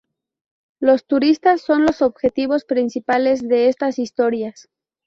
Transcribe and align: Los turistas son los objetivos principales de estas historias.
Los 0.79 1.05
turistas 1.05 1.61
son 1.61 1.83
los 1.85 2.01
objetivos 2.01 2.65
principales 2.65 3.47
de 3.47 3.69
estas 3.69 3.99
historias. 3.99 4.67